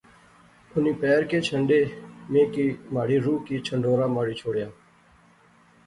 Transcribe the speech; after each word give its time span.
انیں 0.73 0.97
پیر 1.01 1.23
کہہ 1.29 1.45
جھنڈے 1.47 1.79
میں 2.31 2.45
کی 2.53 2.65
مہاڑے 2.93 3.17
روح 3.25 3.39
کی 3.45 3.55
چھنڈوڑا 3.65 4.07
ماری 4.15 4.35
شوڑیا 4.41 4.67